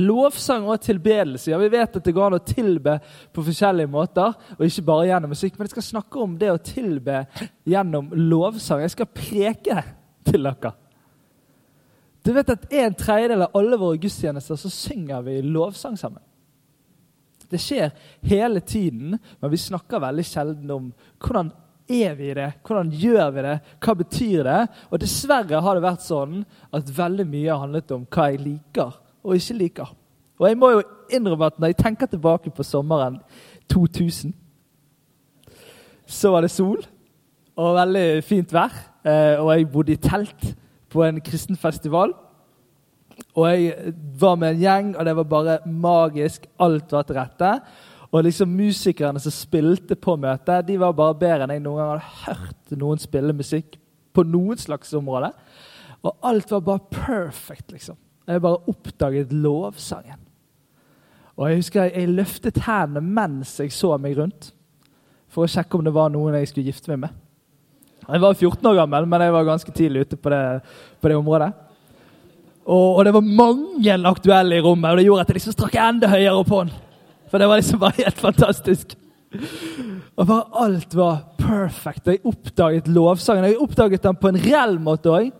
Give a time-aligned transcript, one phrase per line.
[0.00, 1.50] Lovsang og tilbedelse.
[1.52, 2.98] Ja, Vi vet at det går an å tilbe
[3.32, 5.56] på forskjellige måter, og ikke bare gjennom musikk.
[5.58, 7.24] Men jeg skal snakke om det å tilbe
[7.68, 8.84] gjennom lovsang.
[8.84, 9.82] Jeg skal preke
[10.26, 10.74] til dere.
[12.24, 16.22] Du vet at En tredjedel av alle våre gudstjenester så synger vi lovsang sammen.
[17.50, 17.90] Det skjer
[18.22, 21.50] hele tiden, men vi snakker veldig sjelden om hvordan
[21.90, 24.58] er vi i det, hvordan gjør vi det, hva betyr det?
[24.90, 26.44] Og dessverre har det vært sånn
[26.76, 29.90] at veldig mye har handlet om hva jeg liker og ikke liker.
[30.40, 33.18] Og jeg må jo innrømme at når jeg tenker tilbake på sommeren
[33.68, 34.32] 2000,
[36.10, 36.80] så var det sol
[37.60, 38.72] og veldig fint vær.
[39.04, 40.54] eh, Og jeg bodde i telt
[40.90, 42.14] på en kristen festival.
[43.36, 46.46] Og jeg var med en gjeng, og det var bare magisk.
[46.58, 47.60] Alt var til rette.
[48.10, 51.90] Og liksom musikerne som spilte på møtet, de var bare bedre enn jeg noen gang
[51.92, 53.76] hadde hørt noen spille musikk
[54.12, 55.30] på noen slags område.
[56.02, 57.96] Og alt var bare perfect, liksom.
[58.30, 60.18] Jeg bare oppdaget lovsangen.
[61.36, 64.52] Og Jeg husker jeg, jeg løftet hendene mens jeg så meg rundt,
[65.30, 67.16] for å sjekke om det var noen jeg skulle gifte meg med.
[68.10, 70.42] Jeg var 14 år gammel, men jeg var ganske tidlig ute på det,
[71.00, 71.50] på det området.
[72.70, 75.76] Og, og, det var mange aktuelle i rommet, og det gjorde at jeg liksom strakk
[75.80, 76.88] enda høyere opp hånden.
[77.30, 78.96] For det var liksom bare helt fantastisk.
[80.18, 82.10] Og bare alt var perfect.
[82.10, 83.46] Jeg oppdaget lovsangen.
[83.46, 85.30] Jeg oppdaget den på en reell måte òg.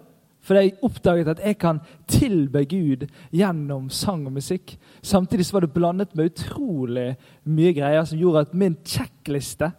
[0.50, 1.78] For jeg oppdaget at jeg kan
[2.10, 4.72] tilbe Gud gjennom sang og musikk.
[4.98, 7.12] Samtidig så var det blandet med utrolig
[7.46, 9.70] mye greier som gjorde at min sjekkliste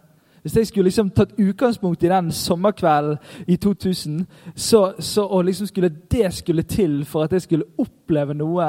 [0.42, 4.24] Hvis jeg skulle liksom tatt utgangspunkt i den sommerkvelden i 2000,
[4.56, 8.66] så, så, og liksom skulle det skulle til for at jeg skulle oppleve noe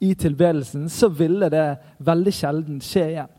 [0.00, 3.32] i tilbedelsen, så ville det veldig sjelden skje igjen.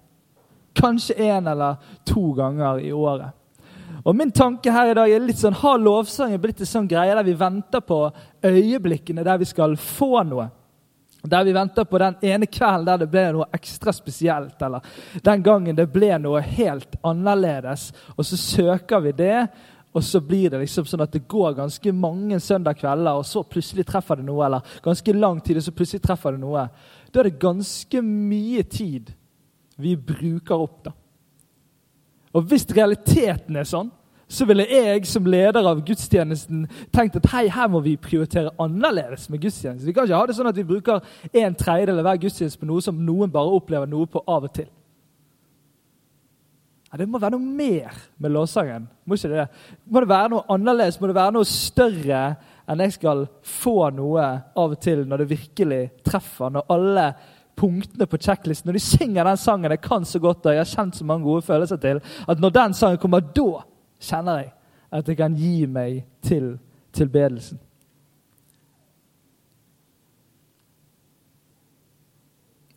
[0.75, 3.31] Kanskje én eller to ganger i året.
[4.07, 7.15] Og Min tanke her i dag er litt sånn, Har lovsangen blitt en sånn greie
[7.15, 8.05] der vi venter på
[8.45, 10.47] øyeblikkene der vi skal få noe?
[11.27, 14.85] Der vi venter på den ene kvelden der det ble noe ekstra spesielt, eller
[15.25, 19.47] den gangen det ble noe helt annerledes, og så søker vi det,
[19.91, 23.87] og så blir det liksom sånn at det går ganske mange søndagskvelder, og så plutselig
[23.89, 26.67] treffer det noe, eller ganske lang tid, og så plutselig treffer det noe.
[27.11, 29.11] Da er det ganske mye tid
[29.75, 30.95] vi bruker opp, da.
[32.37, 33.89] Og hvis realiteten er sånn,
[34.27, 36.65] så ville jeg som leder av gudstjenesten
[36.95, 39.87] tenkt at hei, her må vi prioritere annerledes med gudstjenesten.
[39.87, 40.99] Vi kan ikke ha det sånn at vi bruker
[41.31, 44.53] en tredjedel av hver gudstjeneste på noe som noen bare opplever noe på av og
[44.57, 44.67] til.
[46.87, 48.89] Ja, det må være noe mer med lovsangen.
[49.07, 49.47] Må det?
[49.87, 50.99] Må det være noe annerledes?
[50.99, 52.21] Må det være noe større
[52.67, 56.51] enn jeg skal få noe av og til når det virkelig treffer?
[56.51, 57.07] Når alle
[57.57, 60.69] punktene på checklisten, når de synger den sangen jeg kan så godt og jeg har
[60.69, 63.63] kjent så mange gode følelser til, at når den sangen kommer, da
[63.99, 64.51] kjenner jeg
[64.91, 66.57] at jeg kan gi meg til
[66.95, 67.59] tilbedelsen.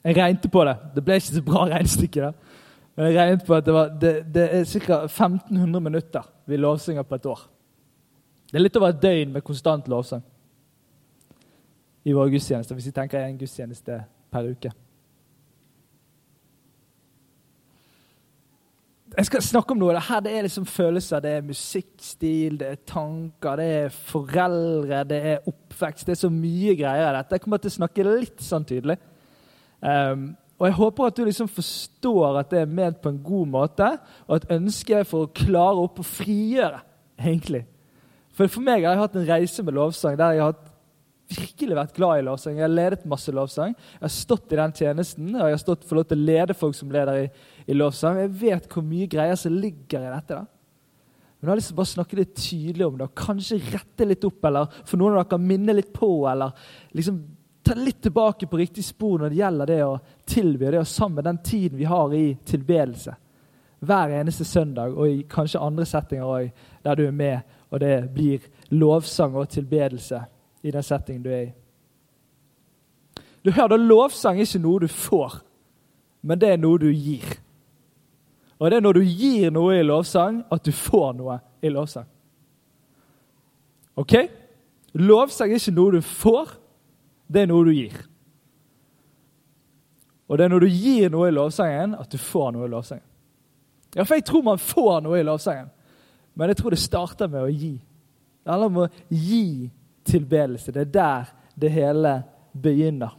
[0.04, 0.76] Jeg regnet på det.
[0.94, 2.32] Det ble ikke så bra regnestykke.
[2.96, 5.02] Men jeg regnet på at det, var, det, det er ca.
[5.04, 7.46] 1500 minutter vi lovsynger på et år.
[8.50, 10.22] Det er litt over et døgn med konstant lovsang
[12.04, 14.00] i våre gudstjenester, hvis vi tenker en gudstjeneste
[14.32, 14.72] per uke.
[19.16, 19.94] Jeg skal snakke om noe.
[19.96, 25.00] Det her det er liksom følelser, det er musikkstil, det er tanker, det er foreldre,
[25.10, 26.06] det er oppvekst.
[26.06, 27.34] Det er så mye greier i dette.
[27.34, 29.00] Jeg kommer til å snakke litt sånn tydelig.
[29.82, 33.46] Um, og Jeg håper at du liksom forstår at det er ment på en god
[33.48, 33.90] måte,
[34.28, 36.82] og et ønske for å klare opp og frigjøre.
[37.18, 37.64] egentlig.
[38.32, 40.58] For For meg har jeg hatt en reise med lovsang der jeg har
[41.30, 42.56] virkelig vært glad i lovsang.
[42.58, 43.74] Jeg har ledet masse lovsang.
[43.76, 46.56] Jeg har stått i den tjenesten, og jeg har stått for lov til å lede
[46.58, 47.28] folk som leder i,
[47.70, 48.18] i lovsang.
[48.18, 50.38] Jeg vet hvor mye greier som ligger i dette.
[50.40, 50.46] da.
[51.40, 54.08] Men jeg har lyst til å bare snakke litt tydelig om det, og kanskje rette
[54.08, 56.52] litt opp, eller for noen av dere minne litt på, eller
[56.92, 57.22] liksom
[57.64, 59.94] ta litt tilbake på riktig spor når det gjelder det å
[60.28, 63.14] tilby og det å sammen den tiden vi har i tilbedelse.
[63.80, 66.50] Hver eneste søndag, og i kanskje andre settinger òg,
[66.84, 68.44] der du er med, og det blir
[68.74, 70.20] lovsang og tilbedelse
[70.60, 71.52] i den settingen du er i.
[73.40, 75.40] Du hører da, Lovsang er ikke noe du får,
[76.20, 77.39] men det er noe du gir.
[78.60, 82.06] Og det er når du gir noe i lovsang, at du får noe i lovsang.
[83.96, 84.14] Ok?
[85.00, 86.52] Lovsang er ikke noe du får,
[87.30, 87.96] det er noe du gir.
[90.28, 93.06] Og det er når du gir noe i lovsangen, at du får noe i lovsangen.
[93.96, 95.70] Ja, for jeg tror man får noe i lovsangen,
[96.38, 97.72] men jeg tror det starter med å gi.
[98.44, 99.70] Det handler om å gi
[100.06, 100.72] tilbedelse.
[100.72, 102.12] Det er der det hele
[102.52, 103.16] begynner.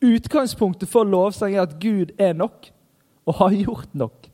[0.00, 2.70] Utgangspunktet for lovsang er at Gud er nok
[3.30, 4.26] og har gjort nok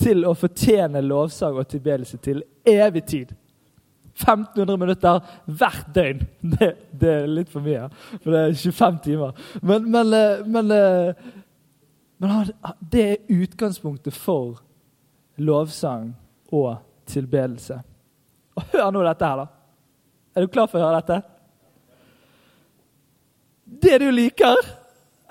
[0.00, 3.32] til å fortjene lovsang og tilbedelse til evig tid.
[4.14, 6.26] 1500 minutter hvert døgn.
[6.54, 7.88] Det, det, er litt for mye,
[8.22, 9.40] for det er 25 timer.
[9.62, 11.14] Men, men, eh, men, eh,
[12.22, 12.52] men
[12.92, 14.60] det er utgangspunktet for
[15.36, 16.12] lovsang
[16.54, 16.76] og
[17.10, 17.80] tilbedelse.
[18.54, 19.46] Og Hør nå dette her, da.
[20.34, 21.20] Er du klar for å høre dette?
[23.82, 24.58] Det du liker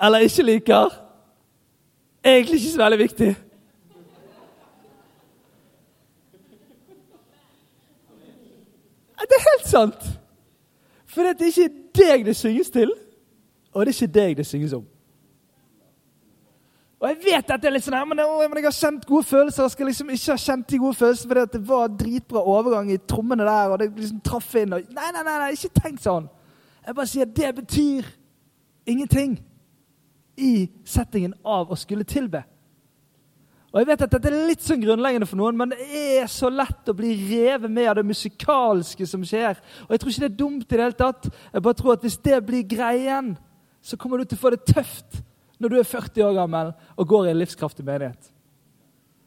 [0.04, 1.03] eller ikke liker, er
[2.24, 3.34] egentlig ikke så veldig viktig.
[9.24, 10.10] Det er helt sant!
[11.06, 12.90] For det er ikke deg det synges til,
[13.72, 14.84] og det er ikke deg det synges om.
[17.00, 19.66] Og Jeg vet at det er litt sånn, men, men jeg har kjent gode følelser.
[19.66, 22.96] Jeg skal liksom ikke ha kjent de gode følelsene fordi det var dritbra overgang i
[22.96, 23.72] trommene der.
[23.74, 24.72] og det liksom traff inn.
[24.72, 26.30] Og, nei, nei, nei, nei, ikke tenk sånn.
[26.86, 28.08] Jeg bare sier at det betyr
[28.88, 29.36] ingenting
[30.36, 32.42] i settingen av å skulle tilbe.
[33.74, 35.88] Og jeg vet at Dette er litt sånn grunnleggende for noen, men det
[36.20, 39.58] er så lett å bli revet med av det musikalske som skjer.
[39.88, 40.62] Og Jeg tror ikke det er dumt.
[40.62, 41.26] i det hele tatt.
[41.52, 43.36] Jeg bare tror at Hvis det blir greien,
[43.82, 45.22] så kommer du til å få det tøft
[45.58, 48.30] når du er 40 år gammel og går i en livskraftig menighet.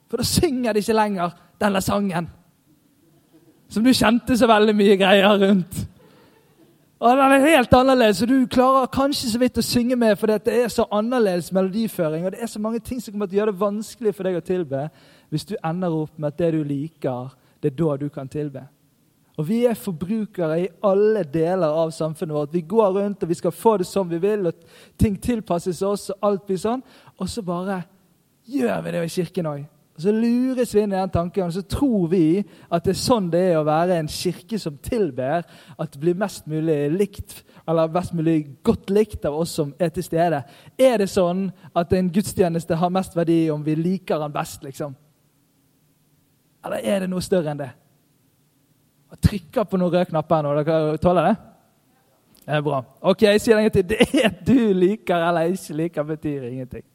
[0.07, 2.30] For da synger de ikke lenger denne sangen
[3.69, 5.88] som du kjente så veldig mye greier rundt.
[6.99, 10.39] Og Den er helt annerledes, og du klarer kanskje så vidt å synge med fordi
[10.47, 12.25] det er så annerledes melodiføring.
[12.25, 14.39] og Det er så mange ting som kommer til å gjøre det vanskelig for deg
[14.39, 14.88] å tilbe
[15.29, 18.63] hvis du ender opp med at det du liker, det er da du kan tilbe.
[19.38, 22.53] Og Vi er forbrukere i alle deler av samfunnet vårt.
[22.53, 24.53] Vi går rundt og vi skal få det som vi vil, og
[24.97, 26.81] ting tilpasses oss, og alt blir sånn.
[27.19, 27.83] Og så bare
[28.49, 29.65] gjør vi det i kirken òg.
[29.97, 32.99] Og Så lures vi inn i den tanken, og så tror vi at det er
[32.99, 35.41] sånn det er å være en kirke som tilber,
[35.73, 39.89] at det blir mest mulig likt, eller mest mulig godt likt av oss som er
[39.89, 40.44] til stede.
[40.77, 44.94] Er det sånn at en gudstjeneste har mest verdi om vi liker den best, liksom?
[46.67, 47.71] Eller er det noe større enn det?
[49.15, 50.51] Jeg trykker på noen røde knapper nå.
[50.59, 51.35] Dere tåler det?
[52.44, 52.83] Det er bra.
[53.01, 53.71] Ok, jeg sier en.
[53.71, 56.85] Det du liker eller ikke liker, betyr ingenting.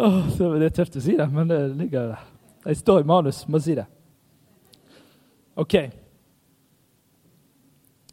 [0.00, 2.28] Oh, det er tøft å si det, men det ligger der.
[2.64, 3.84] Jeg står i manus, må si det.
[5.60, 5.74] Ok.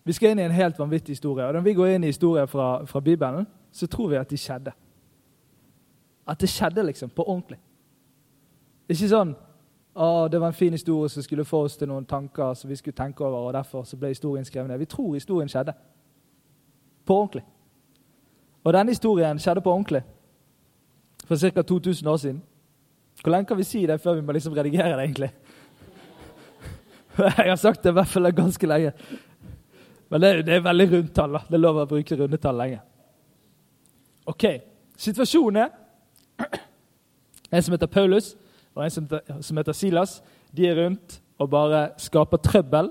[0.04, 1.45] Vi skal inn i en helt vanvittig historie.
[1.45, 4.38] og Når vi går inn i historien fra, fra Bibelen, så tror vi at de
[4.38, 4.72] skjedde.
[6.28, 7.60] At det skjedde liksom, på ordentlig.
[8.89, 9.31] Ikke sånn
[9.95, 12.75] å, det var en fin historie som skulle få oss til noen tanker som vi
[12.75, 14.80] skulle tenke over, og derfor så ble historien skrevet ned.
[14.84, 15.75] Vi tror historien skjedde.
[17.07, 17.48] På ordentlig.
[18.63, 20.04] Og denne historien skjedde på ordentlig
[21.27, 21.62] for ca.
[21.62, 22.41] 2000 år siden.
[23.21, 25.31] Hvor lenge kan vi si det før vi må liksom redigere det, egentlig?
[27.18, 28.91] Jeg har sagt det i hvert fall ganske lenge.
[30.09, 31.39] Men det, det er veldig rundt tall.
[31.50, 32.79] Det er lov å bruke rundetall lenge.
[34.27, 34.45] Ok,
[34.97, 35.69] Situasjonen er
[37.53, 38.33] en som heter Paulus,
[38.75, 40.21] og en som heter Silas.
[40.51, 42.89] De er rundt og bare skaper trøbbel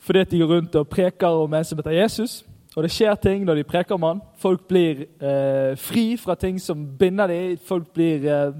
[0.00, 2.38] fordi de går rundt og preker om en som heter Jesus.
[2.76, 4.20] Og det skjer ting når de preker om han.
[4.38, 7.56] Folk blir eh, fri fra ting som binder dem.
[7.66, 8.52] Folk blir eh,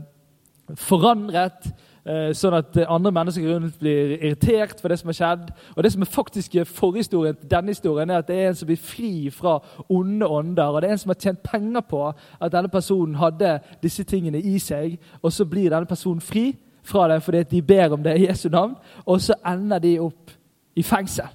[0.75, 1.69] forandret,
[2.03, 5.53] eh, sånn at andre mennesker rundt blir irritert for det som har skjedd.
[5.77, 8.67] Og Det som er faktisk forhistorien til denne historien, er at det er en som
[8.67, 10.65] blir fri fra onde ånder.
[10.65, 14.41] Og det er en som har tjent penger på at denne personen hadde disse tingene
[14.43, 14.97] i seg.
[15.23, 18.49] Og så blir denne personen fri fra det fordi de ber om det i Jesu
[18.49, 18.75] navn.
[19.07, 20.35] Og så ender de opp
[20.75, 21.31] i fengsel.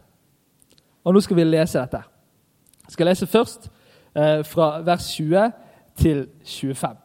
[1.05, 2.14] Og nå skal vi lese dette.
[2.85, 3.69] Jeg skal lese først
[4.15, 5.51] eh, fra vers 20
[5.95, 6.95] til 25.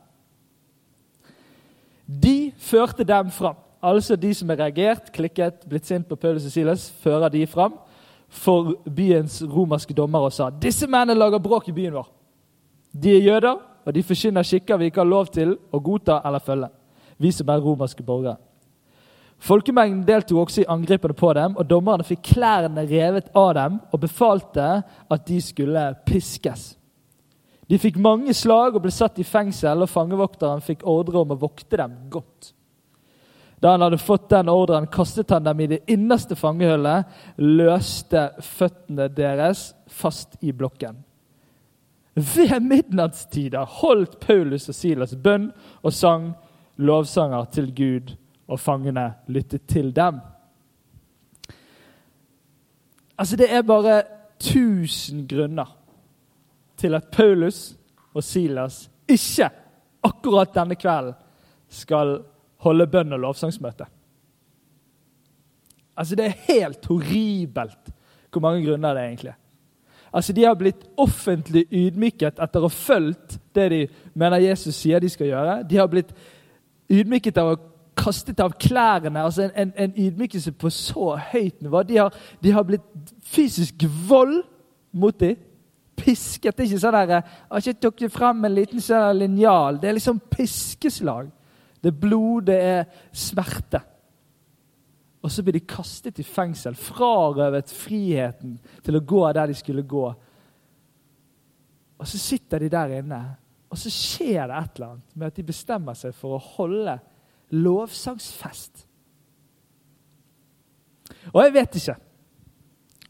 [2.23, 3.57] De førte dem fram.
[3.83, 7.79] Altså de som har reagert, klikket, blitt sint på Paulus og Silas, fører de fram
[8.29, 12.11] for byens romerske dommer og sa disse mennene lager bråk i byen vår.
[12.93, 16.43] De er jøder, og de forkynner skikker vi ikke har lov til å godta eller
[16.45, 16.69] følge,
[17.19, 18.37] vi som er romerske borgere.
[19.41, 24.03] Folkemengden deltok også i angrepene på dem, og dommerne fikk klærne revet av dem og
[24.03, 26.75] befalte at de skulle piskes.
[27.71, 31.41] De fikk mange slag og ble satt i fengsel, og fangevokteren fikk ordre om å
[31.41, 32.53] vokte dem godt.
[33.61, 37.09] Da han hadde fått den ordren, kastet han dem i det innerste fangehullet,
[37.41, 40.99] løste føttene deres fast i blokken.
[42.17, 46.33] Ved midnattstider holdt Paulus og Silas bønn og sang
[46.81, 48.17] lovsanger til Gud
[48.51, 50.19] og fangene lyttet til dem.
[53.19, 54.03] Altså, det er bare
[54.41, 55.77] tusen grunner
[56.81, 57.77] til at Paulus
[58.15, 59.51] og Silas ikke
[60.03, 61.15] akkurat denne kvelden
[61.69, 62.19] skal
[62.65, 63.87] holde bønn og lovsangsmøte.
[65.97, 67.93] Altså, Det er helt horribelt
[68.31, 69.35] hvor mange grunner det er egentlig.
[70.13, 73.81] Altså, De har blitt offentlig ydmyket etter å ha fulgt det de
[74.15, 75.63] mener Jesus sier de skal gjøre.
[75.63, 76.15] De har blitt
[76.91, 77.70] ydmyket av å
[78.01, 79.23] kastet av klærne.
[79.23, 81.83] altså En, en, en ydmykelse på så høyt nivå.
[81.83, 84.41] De har, de har blitt fysisk vold
[84.93, 85.37] mot dem.
[86.01, 86.57] Pisket.
[86.57, 89.81] Det er ikke sånn der, har ikke tok frem en liten sånn linjal.
[89.81, 91.29] Det er liksom piskeslag.
[91.81, 93.83] Det er blod, det er smerte.
[95.21, 99.85] Og så blir de kastet i fengsel, frarøvet friheten til å gå der de skulle
[99.85, 100.07] gå.
[102.01, 103.21] Og så sitter de der inne,
[103.69, 106.97] og så skjer det et eller annet med at de bestemmer seg for å holde
[107.51, 108.87] lovsangsfest.
[111.33, 111.97] Og jeg vet ikke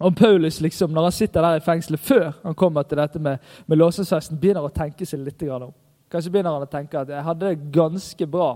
[0.01, 3.39] om Paulus, liksom, når han sitter der i fengselet, før han kommer til dette med,
[3.67, 5.75] med lovsangsfesten, begynner å tenke seg litt om.
[6.11, 8.55] Kanskje begynner han å tenke at jeg hadde det ganske bra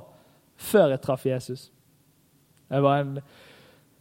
[0.57, 1.69] før jeg traff Jesus.
[2.71, 3.19] Jeg var en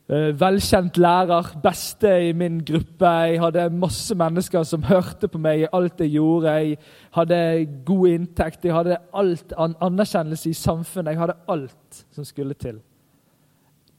[0.09, 3.07] velkjent lærer, beste i min gruppe.
[3.07, 6.55] Jeg hadde masse mennesker som hørte på meg i alt jeg gjorde.
[6.59, 6.77] Jeg
[7.15, 7.39] hadde
[7.85, 11.13] god inntekt, jeg hadde alt an anerkjennelse i samfunnet.
[11.13, 12.81] Jeg hadde alt som skulle til.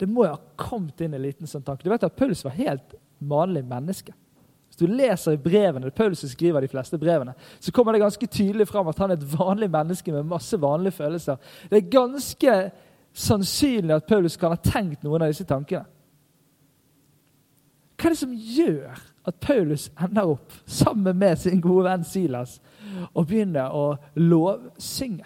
[0.00, 1.86] Det må jo ha kommet inn en liten sånn tanke.
[1.86, 2.94] Du vet at Paulus var helt
[3.24, 4.12] vanlig menneske.
[4.68, 7.32] Hvis du leser i brevene, Paulus skriver de fleste brevene,
[7.62, 10.98] så kommer det ganske tydelig fram at han er et vanlig menneske med masse vanlige
[10.98, 11.38] følelser.
[11.70, 12.56] Det er ganske
[13.14, 15.86] sannsynlig at Paulus kan ha tenkt noen av disse tankene.
[18.04, 22.58] Hva er det som gjør at Paulus ender opp sammen med sin gode venn Silas
[23.14, 25.24] og begynner å lovsynge?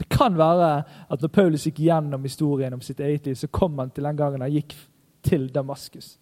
[0.00, 0.70] Det kan være
[1.12, 4.16] at når Paulus gikk gjennom historien om sitt eget liv, så kom han til den
[4.16, 4.72] gangen han gikk
[5.20, 6.14] til Damaskus.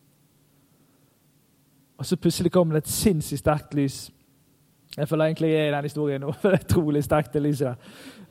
[1.95, 4.09] Og så plutselig kom det et sinnssykt sterkt lys
[4.97, 6.33] jeg føler egentlig jeg er i den historien nå.
[6.41, 7.75] for Det er utrolig sterkt, det lyset der.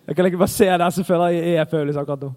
[0.07, 2.33] Jeg kan ikke bare se der, så føler jeg jeg er Paulus akkurat nå.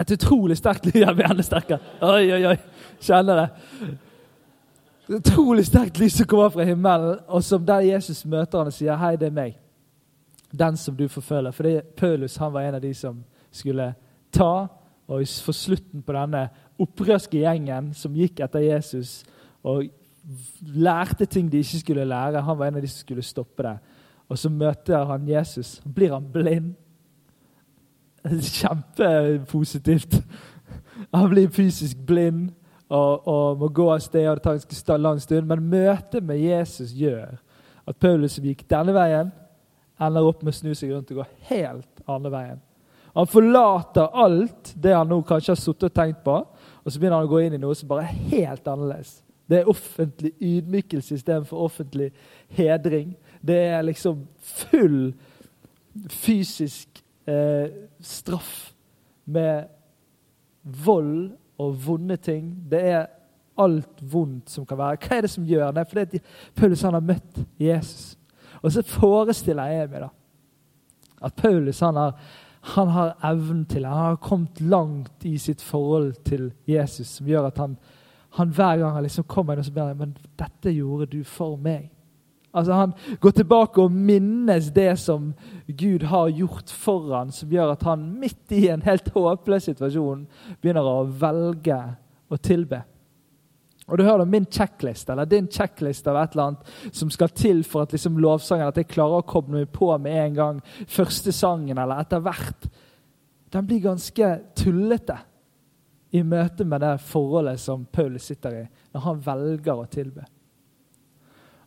[0.00, 0.90] Et utrolig sterkt.
[0.94, 1.80] Jeg blir enda sterkere.
[2.02, 2.56] Oi, oi, oi.
[3.00, 3.48] Kjenner det.
[5.08, 8.76] Et utrolig sterkt lys som kommer fra himmelen, og som der Jesus møter han og
[8.76, 9.58] sier 'Hei, det er meg'.
[10.58, 11.50] Den som du forfølger.
[11.50, 13.94] For Paulus han var en av de som skulle
[14.32, 14.66] ta
[15.08, 19.24] og få slutten på denne opprørske gjengen som gikk etter Jesus
[19.64, 19.84] og
[20.60, 22.42] lærte ting de ikke skulle lære.
[22.42, 23.78] Han var en av de som skulle stoppe det.
[24.28, 25.80] Og så møter han Jesus.
[25.94, 26.74] Blir han blind?
[28.28, 30.20] Kjempepositivt.
[31.14, 32.50] Han blir fysisk blind
[32.88, 34.28] og, og må gå av sted.
[34.28, 35.46] og Det tar en lang stund.
[35.46, 37.36] Men møtet med Jesus gjør
[37.88, 39.30] at Paulus som gikk denne veien,
[39.98, 42.58] ender opp med å snu seg rundt og gå helt andre veien.
[43.16, 47.18] Han forlater alt det han nå kanskje har sittet og tenkt på, og så begynner
[47.18, 49.16] han å gå inn i noe som bare er helt annerledes.
[49.48, 52.12] Det er offentlig ydmykelse istedenfor offentlig
[52.52, 53.14] hedring.
[53.40, 55.14] Det er liksom full
[56.12, 57.68] fysisk eh,
[58.00, 58.72] straff
[59.28, 59.68] med
[60.84, 62.50] vold og vonde ting.
[62.70, 63.06] Det er
[63.58, 65.00] alt vondt som kan være.
[65.02, 65.86] Hva er det som gjør det?
[65.90, 66.20] Fordi
[66.56, 68.16] Paulus han har møtt Jesus.
[68.62, 70.10] Og så forestiller jeg meg da,
[71.22, 72.18] at Paulus han har,
[72.74, 77.50] han har evnen til Han har kommet langt i sitt forhold til Jesus, som gjør
[77.50, 77.78] at han
[78.30, 81.22] han hver gang han liksom kommer inn og så ber han, men dette gjorde du
[81.26, 81.88] for meg.
[82.58, 85.32] Altså Han går tilbake og minnes det som
[85.68, 90.26] Gud har gjort for han, som gjør at han midt i en helt håpløs situasjon
[90.60, 91.78] begynner å velge
[92.28, 92.82] å tilbe.
[93.88, 97.62] Og du hører min checklist, eller din checklist av et eller annet som skal til
[97.64, 100.58] for at liksom lovsangen, at jeg klarer å koble meg på med en gang.
[100.92, 102.68] Første sangen, eller etter hvert.
[103.48, 105.16] Den blir ganske tullete
[106.12, 110.26] i møte med det forholdet som Paul sitter i, når han velger å tilbe.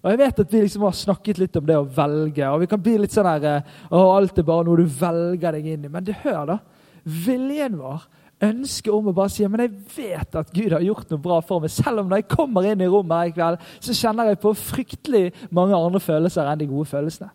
[0.02, 2.70] Og Jeg vet at vi liksom har snakket litt om det å velge, og vi
[2.72, 5.92] kan bli litt sånn her å, Alt er bare noe du velger deg inn i.
[5.94, 6.58] Men det hør, da.
[7.06, 8.08] Viljen vår,
[8.42, 11.62] ønsket om å bare si men jeg vet at Gud har gjort noe bra for
[11.62, 11.74] meg.
[11.74, 14.56] Selv om når jeg kommer inn i rommet her i kveld, så kjenner jeg på
[14.58, 17.30] fryktelig mange andre følelser enn de gode følelsene.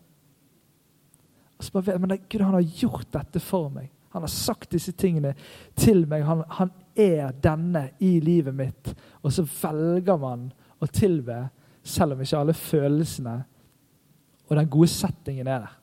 [1.57, 3.87] Og så bare vet, men Gud han har gjort dette for meg.
[4.15, 5.33] Han har sagt disse tingene
[5.77, 6.25] til meg.
[6.27, 8.91] Han, han er denne i livet mitt.
[9.23, 10.47] Og så velger man
[10.81, 11.47] å tilbe,
[11.87, 13.37] selv om ikke alle følelsene
[14.47, 15.75] og den gode settingen er der.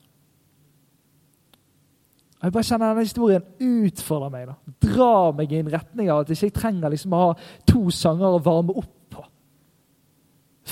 [2.45, 4.49] Jeg bare kjenner Denne historien utfordrer meg.
[4.49, 4.55] da.
[4.85, 7.31] Drar meg i en retning av at jeg ikke trenger liksom å ha
[7.67, 9.25] to sanger å varme opp på.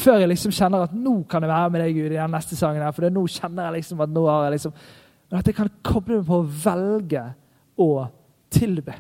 [0.03, 2.57] Før jeg liksom kjenner at nå kan jeg være med deg, Gud, i den neste
[2.57, 2.83] sangen.
[2.83, 4.75] her, For nå kjenner jeg liksom at nå har jeg liksom
[5.31, 7.23] Men at jeg kan koble meg på å velge
[7.81, 8.07] å
[8.51, 8.95] tilbe.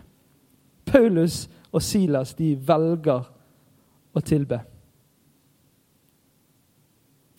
[0.86, 3.26] Paulus og Silas de velger
[4.16, 4.62] å tilbe.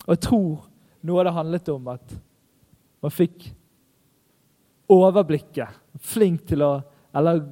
[0.04, 0.64] Og jeg tror
[1.04, 2.14] noe av det handlet om at
[3.04, 3.50] man fikk
[4.92, 5.82] overblikket.
[6.00, 6.74] Flink til å
[7.14, 7.44] Eller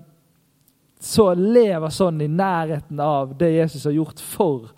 [0.99, 4.73] så lever sånn i nærheten av det Jesus har gjort for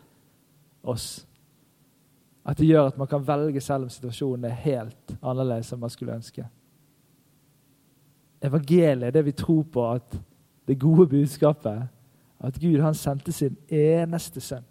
[0.84, 1.06] oss.
[2.44, 5.92] At det gjør at man kan velge selv om situasjonen er helt annerledes enn man
[5.92, 6.44] skulle ønske.
[8.44, 10.18] Evangeliet er det vi tror på, at
[10.68, 11.88] det gode budskapet,
[12.44, 14.64] at Gud han sendte sin eneste sønn.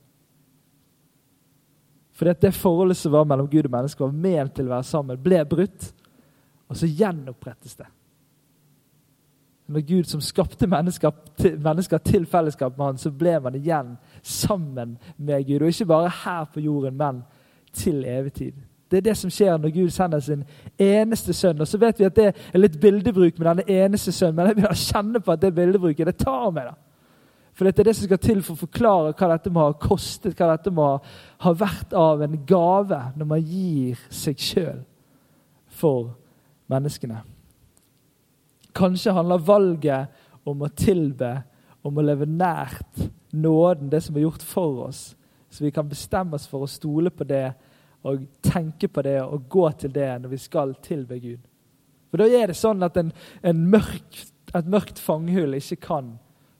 [2.23, 5.17] Fordi det forholdet som var mellom Gud og mennesker, var ment til å være sammen,
[5.19, 5.89] ble brutt.
[6.71, 7.87] Og så gjenopprettes det.
[9.67, 13.97] Når Gud som skapte mennesker til, mennesker til fellesskap med han, så ble man igjen
[14.21, 15.61] sammen med Gud.
[15.61, 17.21] Og ikke bare her på jorden, men
[17.73, 18.63] til evig tid.
[18.91, 20.47] Det er det som skjer når Gud sender sin
[20.79, 21.59] eneste sønn.
[21.59, 24.61] Og så vet vi at det er litt bildebruk med denne eneste sønnen, men jeg
[24.61, 26.71] begynner å kjenne på at det bildebruket det tar meg.
[26.71, 26.82] da.
[27.53, 30.33] For det er det som skal til for å forklare hva dette må ha kostet,
[30.37, 30.87] hva dette må
[31.45, 34.81] ha vært av en gave når man gir seg sjøl
[35.69, 36.15] for
[36.71, 37.21] menneskene.
[38.73, 41.35] Kanskje handler valget om å tilbe,
[41.85, 45.03] om å leve nært nåden, det som er gjort for oss,
[45.53, 47.45] så vi kan bestemme oss for å stole på det
[48.03, 51.43] og tenke på det og gå til det når vi skal tilbe Gud.
[52.09, 53.13] For da er det sånn at en,
[53.45, 54.17] en mørk,
[54.57, 56.11] et mørkt fangehull ikke kan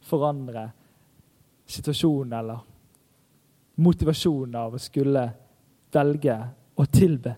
[0.06, 0.70] forandre
[1.66, 2.60] situasjonen eller
[3.76, 5.24] motivasjonen av å skulle
[5.94, 6.36] velge
[6.76, 7.36] å tilbe.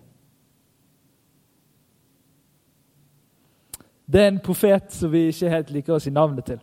[4.06, 6.60] Det er en profet som vi ikke helt liker å si navnet til.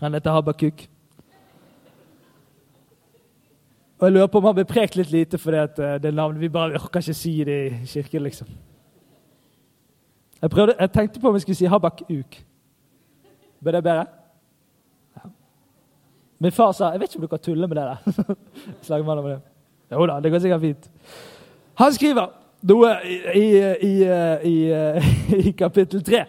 [0.00, 0.86] Han heter Habakuk.
[3.98, 6.40] Og Jeg lurer på om han ble prekt litt lite fordi at det det navnet
[6.40, 8.22] vi bare orker ikke si det i kirken.
[8.22, 8.48] liksom.
[10.42, 12.44] Jeg, prøvde, jeg tenkte på om jeg skulle si Habakuk.
[13.60, 14.06] Ble det bedre?
[16.38, 18.34] Min far sa jeg vet ikke om du kan tulle med det der.
[18.86, 19.40] Slagmann med det.
[19.92, 20.90] Jo da, det går sikkert fint.
[21.80, 22.34] Han skriver
[22.68, 23.46] noe i,
[23.86, 23.94] i,
[24.50, 24.56] i,
[25.38, 26.24] i kapittel 3,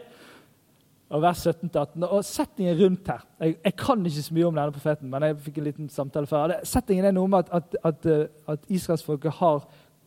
[1.10, 2.06] og vers 17-18.
[2.06, 5.38] Og Settingen rundt her jeg, jeg, kan ikke så mye om denne profeten, men jeg
[5.46, 6.56] fikk en liten samtale før.
[6.70, 8.10] Settingen er noe med at, at, at,
[8.56, 9.64] at israelsfolket har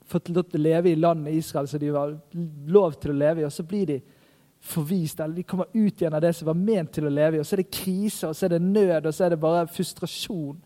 [0.08, 2.16] fått lov til å leve i landet Israel så de har
[2.70, 4.00] lov til å leve i, og så blir de
[4.62, 7.40] forvist, eller de kommer ut igjen av det som var ment til å leve i.
[7.42, 9.70] Og så er det krise, og så er det nød, og så er det bare
[9.70, 10.58] frustrasjon.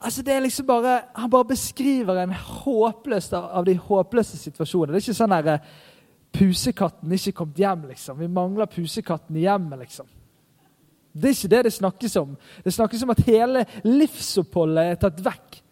[0.00, 4.92] Altså det er liksom bare, Han bare beskriver en håpløs av de håpløse situasjonene.
[4.92, 5.70] Det er ikke sånn der eh,
[6.36, 8.20] pusekatten ikke kommet hjem, liksom.
[8.20, 10.08] Vi mangler pusekatten i hjemmet, liksom.
[11.16, 12.34] Det er ikke det det snakkes om.
[12.64, 15.62] Det snakkes om at hele livsoppholdet er tatt vekk.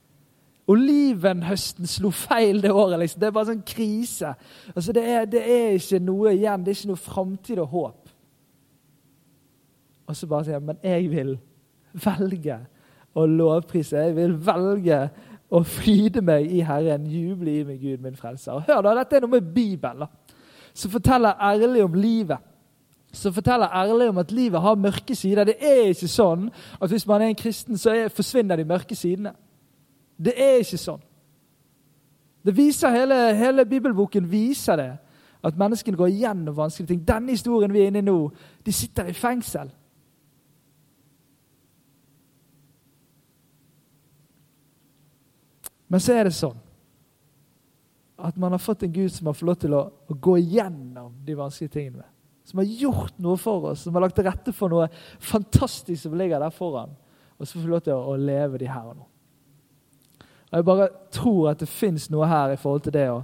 [0.73, 2.99] Olivenhøsten slo feil det året.
[3.03, 3.21] liksom.
[3.21, 4.33] Det er bare sånn krise.
[4.73, 6.65] Altså, det er, det er ikke noe igjen.
[6.65, 8.15] Det er ikke noe framtid og håp.
[10.09, 11.37] Og så bare sier jeg, men jeg vil
[12.05, 12.59] velge
[13.15, 14.01] å lovprise.
[14.09, 14.99] Jeg vil velge
[15.55, 18.65] å fryde meg i Herren, juble i meg, Gud, min frelser.
[18.67, 20.34] Hør da, Dette er noe med Bibelen, da,
[20.75, 22.51] som forteller ærlig om livet
[23.17, 25.45] som forteller ærlig om at livet har mørke sider.
[25.45, 26.49] Det er ikke sånn
[26.81, 29.35] at hvis man er en kristen, så er, forsvinner de mørke sidene.
[30.19, 31.03] Det er ikke sånn.
[32.45, 34.91] Det viser hele, hele bibelboken viser det.
[35.45, 37.07] At menneskene går igjennom vanskelige ting.
[37.09, 38.19] Denne historien vi er inne i nå,
[38.65, 39.71] de sitter i fengsel.
[45.89, 46.64] Men så er det sånn
[48.25, 51.13] at man har fått en Gud som har fått lov til å, å gå igjennom
[51.27, 52.09] de vanskelige tingene
[52.45, 54.91] som har gjort noe for oss, som har lagt til rette for noe
[55.23, 56.93] fantastisk som ligger der foran.
[57.39, 59.07] Og så får vi lov til å, å leve de her og nå.
[60.53, 63.23] Og Jeg bare tror at det fins noe her i forhold til det å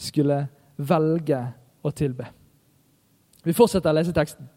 [0.00, 0.40] skulle
[0.80, 1.42] velge
[1.84, 2.26] å tilbe.
[3.44, 4.48] Vi fortsetter å lese teksten.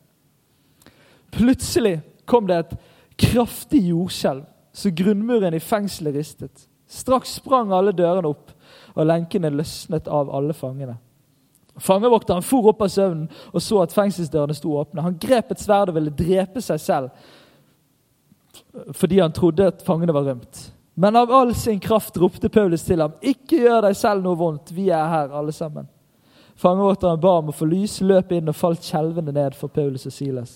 [1.35, 2.75] Plutselig kom det et
[3.19, 6.65] kraftig jordskjelv, så grunnmuren i fengselet ristet.
[6.87, 8.54] Straks sprang alle dørene opp,
[8.95, 10.97] og lenkene løsnet av alle fangene.
[11.75, 15.03] Fangevokteren for opp av søvnen og så at fengselsdørene sto åpne.
[15.03, 17.33] Han grep et sverd og ville drepe seg selv
[18.95, 20.59] fordi han trodde at fangene var rømt.
[20.95, 24.71] Men av all sin kraft ropte Paulus til ham, ikke gjør deg selv noe vondt,
[24.71, 25.89] vi er her alle sammen.
[26.55, 30.15] Fangevokteren ba om å få lys, løp inn og falt skjelvende ned for Paulus og
[30.15, 30.53] Silas.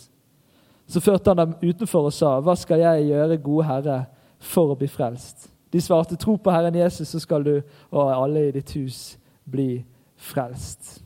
[0.88, 3.98] Så førte han dem utenfor og sa, hva skal jeg gjøre, gode Herre,
[4.40, 5.50] for å bli frelst?
[5.72, 7.54] De svarte, tro på Herren Jesus, så skal du
[7.92, 9.84] og alle i ditt hus bli
[10.18, 11.04] frelst.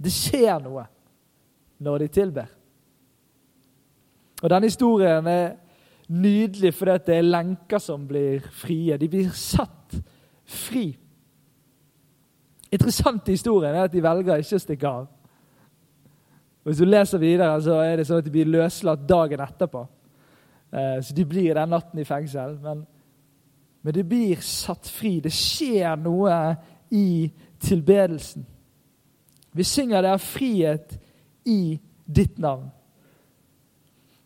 [0.00, 0.86] Det skjer noe
[1.84, 2.48] når de tilber.
[4.40, 5.52] Og Denne historien er
[6.08, 8.96] nydelig fordi det er lenker som blir frie.
[8.96, 9.98] De blir satt
[10.48, 10.88] fri.
[12.72, 15.08] Interessant i historien er at de velger ikke å stikke av.
[16.64, 19.84] Hvis du leser videre, så er det sånn at de blir løslatt dagen etterpå.
[20.72, 22.58] Eh, så de blir den natten i fengsel.
[22.62, 22.86] Men,
[23.82, 25.18] men de blir satt fri.
[25.20, 26.56] Det skjer noe
[26.90, 27.30] i
[27.60, 28.46] tilbedelsen.
[29.52, 30.98] Vi synger det er frihet
[31.44, 32.70] i ditt navn.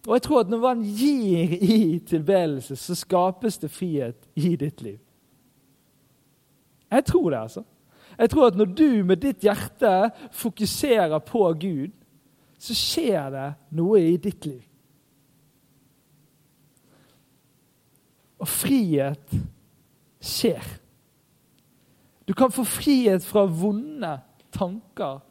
[0.07, 4.83] Og jeg tror at når man gir i tilbedelse, så skapes det frihet i ditt
[4.83, 4.99] liv.
[6.91, 7.63] Jeg tror det, altså.
[8.19, 11.91] Jeg tror at når du med ditt hjerte fokuserer på Gud,
[12.59, 14.63] så skjer det noe i ditt liv.
[18.45, 19.37] Og frihet
[20.21, 20.65] skjer.
[22.29, 24.11] Du kan få frihet fra vonde
[24.53, 25.23] tanker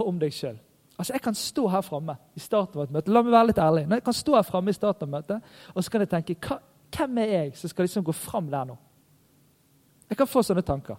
[0.00, 0.56] om deg sjøl.
[0.96, 3.12] Altså, Jeg kan stå her framme i starten av et møte.
[3.12, 3.84] La meg være litt ærlig.
[3.88, 6.60] Når jeg kan stå her framme i starten av møtet, og så kan jeg tenke
[6.96, 8.76] Hvem er jeg som skal liksom gå fram der nå?
[10.08, 10.96] Jeg kan få sånne tanker.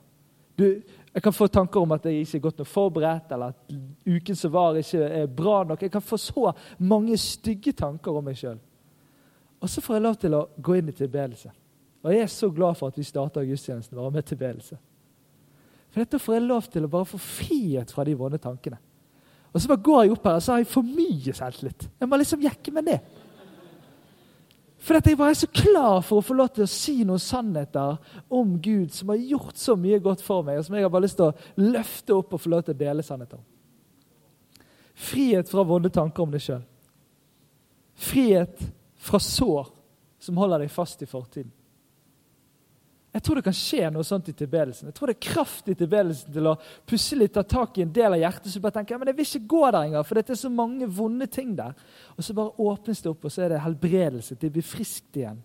[0.58, 0.66] Du,
[1.14, 3.74] jeg kan få tanker om at jeg ikke er godt nok forberedt, eller at
[4.06, 5.82] uken som var, ikke er bra nok.
[5.82, 8.60] Jeg kan få så mange stygge tanker om meg sjøl.
[9.62, 11.52] Og så får jeg lov til å gå inn i tilbedelse.
[12.06, 14.78] Og jeg er så glad for at vi starter gudstjenesten vår med tilbedelse.
[15.90, 18.78] For dette får jeg lov til å bare få frihet fra de vonde tankene.
[19.54, 21.88] Og så bare går jeg opp her og så har jeg for mye selvtillit.
[21.98, 23.16] Jeg må liksom jekke meg ned.
[24.78, 27.22] For at jeg bare er så klar for å få lov til å si noen
[27.22, 27.98] sannheter
[28.30, 31.08] om Gud som har gjort så mye godt for meg, og som jeg har bare
[31.08, 33.48] lyst til å løfte opp og få lov til å dele sannheter om.
[34.98, 36.62] Frihet fra vonde tanker om deg sjøl.
[37.98, 38.62] Frihet
[38.98, 39.70] fra sår
[40.20, 41.54] som holder deg fast i fortiden.
[43.18, 44.92] Jeg tror det kan skje noe sånt i tilbedelsen.
[44.92, 48.14] Jeg tror det er kraft i tilbedelsen til å plutselig ta tak i en del
[48.14, 50.36] av hjertet som bare tenker ja, men jeg vil ikke gå der engang, for det
[50.36, 51.74] er så mange vonde ting der.
[52.14, 54.38] Og så bare åpnes det opp, og så er det helbredelse.
[54.38, 55.40] Det blir friskt igjen.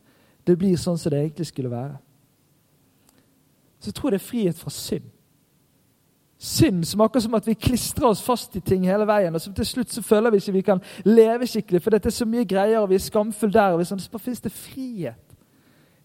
[0.45, 1.97] Det blir sånn som det egentlig skulle være.
[3.81, 5.09] Så jeg tror det er frihet fra synd.
[6.43, 9.53] Synd som akkurat som at vi klistrer oss fast i ting hele veien, og så
[9.55, 12.49] til slutt så føler vi ikke vi kan leve skikkelig, for dette er så mye
[12.51, 13.77] greier, og vi er skamfulle der.
[13.77, 15.37] og vi sånn, Så bare finnes det frihet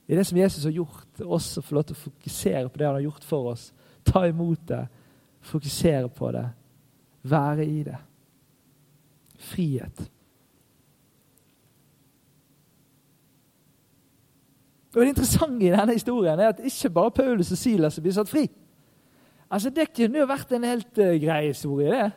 [0.07, 2.95] i det som Jesus har gjort, også få lov til å fokusere på det han
[2.99, 3.73] har gjort for oss.
[4.05, 4.83] Ta imot det,
[5.41, 6.45] fokusere på det,
[7.23, 7.97] være i det.
[9.39, 10.05] Frihet.
[14.93, 18.29] Og Det interessante i denne historien er at ikke bare Paulus og Silas blir satt
[18.29, 18.47] fri.
[19.49, 22.11] Altså Det kunne jo vært en helt uh, grei historie, det.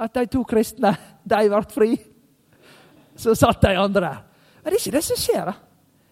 [0.00, 0.94] At de to kristne
[1.28, 1.90] de ble fri.
[3.20, 4.20] Så satt de andre der.
[4.60, 5.50] Men det er ikke det som skjer.
[5.50, 5.54] da.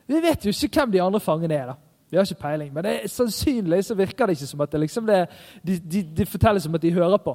[0.08, 1.72] Vi vet jo ikke hvem de andre fangene er.
[1.72, 1.76] da.
[2.10, 5.08] Vi har ikke peiling, men det sannsynlig så virker det ikke som at det liksom
[5.08, 5.18] det,
[5.60, 7.34] de, de, de, forteller som at de hører på.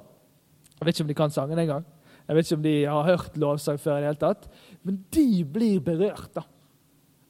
[0.80, 1.86] Jeg vet ikke om de kan sangen engang.
[2.28, 3.98] Jeg vet ikke om de har hørt lovsang før.
[3.98, 4.48] i det hele tatt.
[4.84, 6.30] Men de blir berørt.
[6.36, 6.42] da.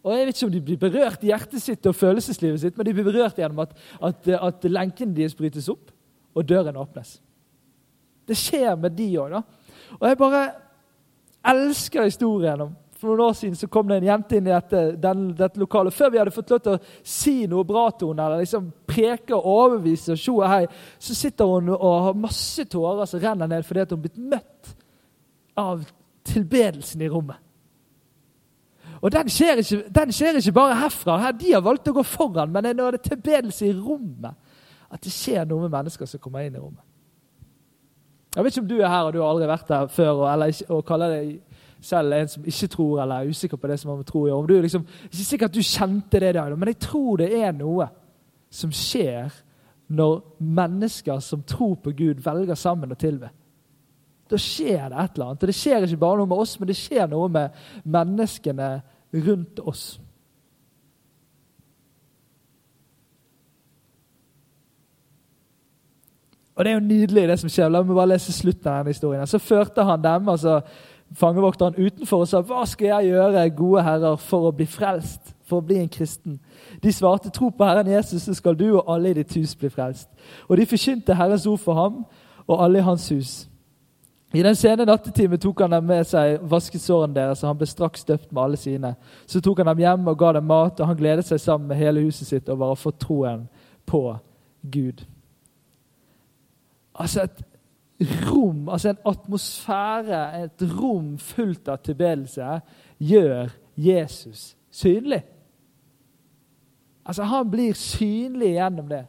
[0.04, 2.86] Og Jeg vet ikke om de blir berørt i hjertet sitt og følelseslivet sitt, men
[2.88, 5.94] de blir berørt gjennom at, at, at lenkene deres brytes opp,
[6.36, 7.16] og døren åpnes.
[8.28, 9.44] Det skjer med de òg, da.
[10.00, 10.44] Og jeg bare
[11.54, 14.82] elsker historien om for noen år siden så kom det en jente inn i dette,
[15.04, 15.92] den, dette lokalet.
[15.92, 19.36] Før vi hadde fått lov til å si noe bra til henne, eller liksom preke
[19.36, 20.62] og overbevise, og hei,
[21.04, 24.72] så sitter hun og har masse tårer som renner ned fordi hun har blitt møtt
[25.60, 25.84] av
[26.32, 27.43] tilbedelsen i rommet.
[29.04, 31.18] Og den skjer, ikke, den skjer ikke bare herfra.
[31.20, 34.38] Her, de har valgt å gå foran, men det er tilbedelse i rommet,
[34.94, 36.84] at det skjer noe med mennesker som kommer inn i rommet.
[38.34, 40.28] Jeg vet ikke om du er her og du har aldri vært der før og,
[40.32, 41.34] eller, og kaller deg
[41.84, 44.32] selv en som ikke tror eller er usikker på det som man tror.
[44.34, 47.52] Om du liksom, ikke sikkert at du kjente det der, men jeg tror det er
[47.58, 47.90] noe
[48.54, 49.36] som skjer
[49.94, 53.30] når mennesker som tror på Gud, velger sammen å tilbe.
[54.32, 55.44] Da skjer det et eller annet.
[55.44, 58.70] Og det skjer ikke bare noe med oss, men det skjer noe med menneskene
[59.14, 60.02] rundt oss.
[66.56, 67.70] Og Det er jo nydelig, det som skjer.
[67.70, 69.28] La meg bare lese slutten av denne historien.
[69.28, 70.60] Så førte han dem, altså
[71.14, 75.58] fangevokteren utenfor og sa, 'Hva skal jeg gjøre, gode herrer, for å bli frelst?' For
[75.58, 76.40] å bli en kristen.
[76.84, 79.70] De svarte, 'Tro på Herren Jesus, så skal du og alle i ditt hus bli
[79.70, 80.10] frelst.'
[80.50, 82.06] Og de forkynte Herrens ord for ham
[82.48, 83.50] og alle i hans hus.
[84.34, 88.06] I den sene nattetimen tok han dem med seg vaskesårene deres, og han ble straks
[88.08, 88.96] døpt med alle sine.
[89.30, 91.78] Så tok han dem hjem og ga dem mat, og han gledet seg sammen med
[91.78, 93.46] hele huset sitt over å få troen
[93.86, 94.02] på
[94.74, 95.04] Gud.
[96.98, 97.44] Altså et
[98.26, 102.58] rom, altså en atmosfære, et rom fullt av tilbedelse,
[102.98, 105.22] gjør Jesus synlig.
[107.06, 109.06] Altså Han blir synlig gjennom det.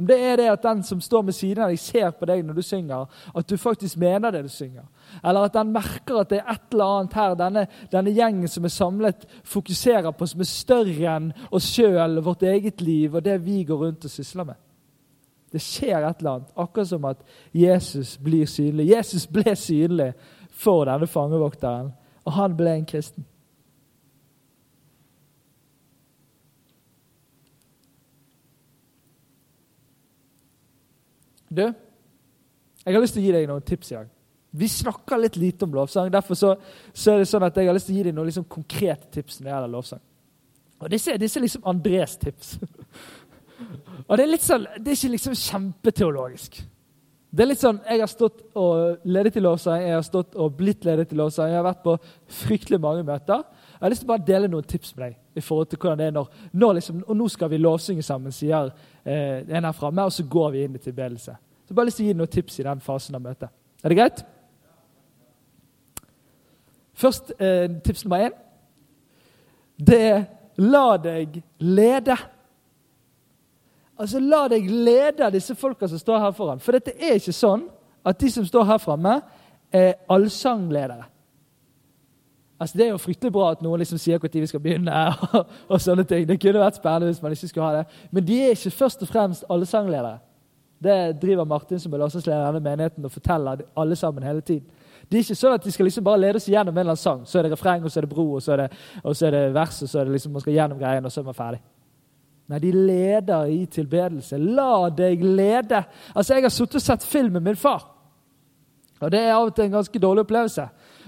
[0.00, 2.40] Om det er det at den som står med siden av deg, ser på deg
[2.46, 4.86] når du synger, at du faktisk mener det du synger.
[5.20, 8.64] Eller at den merker at det er et eller annet her denne, denne gjengen som
[8.64, 13.36] er samlet, fokuserer på, som er større enn oss sjøl, vårt eget liv og det
[13.44, 14.62] vi går rundt og sysler med.
[15.52, 17.20] Det skjer et eller annet, akkurat som at
[17.52, 18.88] Jesus blir synlig.
[18.94, 20.14] Jesus ble synlig
[20.64, 21.92] for denne fangevokteren,
[22.24, 23.28] og han ble en kristen.
[31.50, 31.64] Du,
[32.84, 34.10] jeg har lyst til å gi deg noen tips i dag.
[34.50, 36.10] Vi snakker litt lite om lovsang.
[36.10, 36.54] Derfor så,
[36.94, 39.10] så er det sånn at jeg har lyst til å gi deg noen liksom konkrete
[39.14, 40.02] tips når det gjelder lovsang.
[40.80, 42.54] Og disse, disse er liksom Andres tips.
[44.08, 46.60] og det er, litt sånn, det er ikke liksom kjempeteologisk.
[47.30, 50.56] Det er litt sånn, Jeg har stått og ledet i lovsang, jeg har stått og
[50.58, 51.52] blitt ledet til lovsang.
[51.52, 51.94] Jeg har vært på
[52.40, 53.44] fryktelig mange møter.
[53.80, 55.14] Jeg har lyst til å bare dele noen tips med deg.
[55.34, 58.32] i forhold til hvordan det er når, når liksom, Og nå skal vi lovsynge sammen,
[58.32, 58.72] sier
[59.04, 61.36] eh, en her framme, og så går vi inn i tilbedelse.
[61.68, 63.48] Så bare lyst til å gi noen tips i den fasen av møtet.
[63.82, 64.20] Er det greit?
[66.92, 68.36] Først eh, tips nummer én.
[69.80, 70.24] Det er
[70.60, 72.16] la deg lede.
[73.96, 76.60] Altså, La deg lede disse folka som står her foran.
[76.60, 77.64] For dette er ikke sånn
[78.04, 79.22] at de som står her framme,
[79.72, 81.06] er allsangledere.
[82.60, 85.04] Altså, Det er jo fryktelig bra at noen liksom sier når vi skal begynne.
[85.32, 86.26] Og, og, sånne ting.
[86.28, 88.02] Det kunne vært spennende hvis man ikke skulle ha det.
[88.10, 90.18] Men de er ikke først og fremst alle sangledere.
[90.82, 94.68] Det driver Martin som er lovsangsleder i denne menigheten og forteller alle sammen hele tiden.
[95.10, 97.00] Det er ikke sånn at de skal liksom bare lede oss gjennom en eller annen
[97.00, 97.24] sang.
[97.26, 98.68] Så er det refreng, og så er det bro, og så er det,
[99.02, 101.12] og så er det vers, og så er det liksom man skal gjennom greien, og
[101.12, 101.60] så er man ferdig.
[102.50, 104.38] Nei, de leder i tilbedelse.
[104.38, 105.82] La deg lede.
[106.14, 107.84] Altså, Jeg har sittet og sett film med min far.
[109.00, 110.66] Og det er av og til en ganske dårlig opplevelse.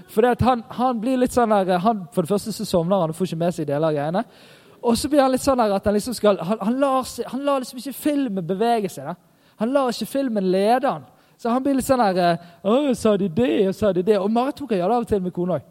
[0.09, 3.17] For han, han, blir litt sånn der, han, For det første så sovner han og
[3.17, 4.23] får ikke med seg deler av greiene.
[4.83, 7.27] Og så blir han litt sånn der at han liksom skal, han, han, lar, seg,
[7.31, 9.11] han lar liksom ikke filmen bevege seg.
[9.11, 9.51] da.
[9.61, 11.05] Han lar ikke filmen lede han.
[11.37, 14.17] Så han blir litt sånn der Å, sa de det, og sa de det?
[14.19, 15.69] Og Marit tok gjøre det av og til med kona òg.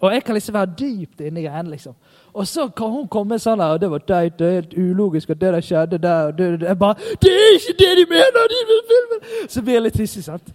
[0.00, 1.70] Og jeg kan liksom være dypt inni greiene.
[1.70, 1.94] liksom.
[2.32, 5.40] Og så kan hun komme sånn der, og det var teit, er helt ulogisk, at
[5.40, 8.48] det der skjedde der og det, det, Jeg bare Det er ikke det de mener!
[8.54, 9.18] de vil filme!
[9.48, 10.54] Så blir jeg litt hissig, sant?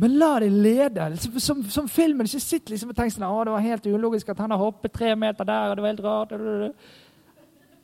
[0.00, 1.16] Men la det lede.
[1.40, 2.24] Som, som, filmen.
[2.24, 4.94] Ikke sitter liksom og tenker sånn, å, det var helt ulogisk at han har hoppet
[4.96, 6.32] tre meter der, og det var helt rart.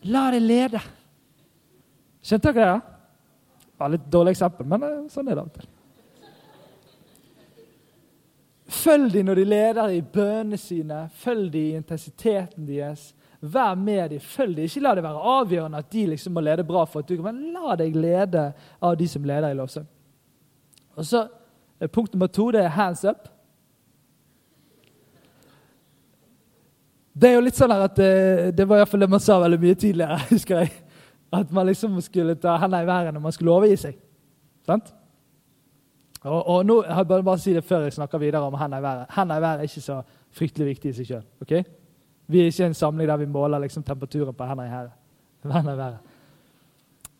[0.08, 0.80] La det lede.
[2.24, 2.80] Skjønte dere det?
[3.66, 5.68] Det var litt dårlig eksempel, men eh, sånn er det av og til.
[8.80, 11.04] Følg dem når de leder i bønnene sine.
[11.20, 13.10] Følg dem i intensiteten deres.
[13.44, 14.24] Vær med dem.
[14.24, 14.70] Følg dem.
[14.70, 16.88] Ikke la det være avgjørende at de liksom må lede bra.
[16.88, 19.86] for at du kan, Men la deg lede av de som leder i lovsang.
[20.96, 21.28] Og så
[21.92, 23.28] Punkt nummer to det er hands up.
[27.20, 29.38] Det er jo litt sånn her at det, eh, det var iallfall det man sa
[29.40, 30.18] veldig mye tidligere.
[30.32, 30.72] husker jeg.
[31.32, 33.96] At man liksom skulle ta hendene i været når man skulle overgi seg.
[34.68, 34.92] Sant?
[36.26, 38.84] Og, og nå, jeg bare, bare si det før jeg snakker videre om hendene i
[38.84, 39.06] været.
[39.16, 40.00] Hendene i været er ikke så
[40.36, 41.24] fryktelig viktig i seg sjøl.
[41.44, 41.64] Okay?
[42.28, 44.88] Vi er ikke en samling der vi måler liksom, temperaturen på hendene i.
[45.52, 45.98] Hendene været.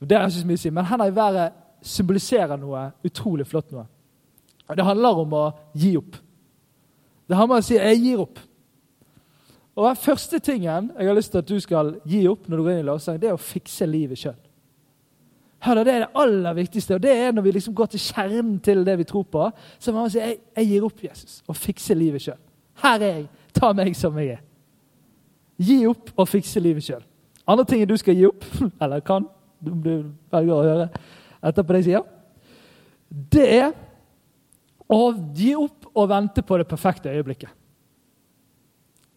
[0.00, 3.72] Det er ikke så mye å si, Men hendene i været symboliserer noe utrolig flott.
[3.72, 3.86] noe.
[4.74, 5.44] Det handler om å
[5.78, 6.16] gi opp.
[7.26, 8.40] Det handler om å si 'jeg gir opp'.
[9.76, 12.62] Og Den første tingen jeg har lyst til at du skal gi opp når du
[12.62, 14.36] går inn i lovsang, det er å fikse livet sjøl.
[15.60, 16.94] Hør Det er det aller viktigste.
[16.94, 19.92] og det er Når vi liksom går til kjernen til det vi tror på, så
[19.92, 22.38] må man si jeg, gir opp Jesus og fikser livet sjøl.
[22.82, 23.28] Her er jeg.
[23.52, 24.40] Ta meg som jeg er.
[25.58, 27.02] Gi opp og fikse livet sjøl.
[27.46, 28.44] Andre ting du skal gi opp,
[28.82, 29.26] eller kan,
[29.60, 30.88] du velger å høre
[31.42, 32.02] etterpå det jeg sier,
[33.32, 33.72] det er
[34.88, 35.00] å
[35.34, 37.50] gi opp og vente på det perfekte øyeblikket.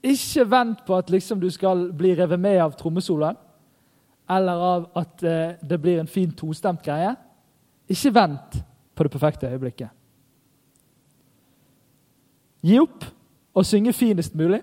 [0.09, 3.37] Ikke vent på at liksom du skal bli revet med av trommesoloen
[4.29, 7.15] eller av at eh, det blir en fin tostemt greie.
[7.89, 8.59] Ikke vent
[8.95, 9.89] på det perfekte øyeblikket.
[12.61, 13.05] Gi opp
[13.55, 14.61] og synge finest mulig.